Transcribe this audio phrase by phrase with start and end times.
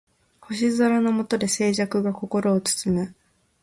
[0.41, 3.13] 星空の下で静寂が心を包む